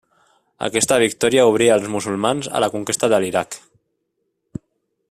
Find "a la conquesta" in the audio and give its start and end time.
2.61-3.13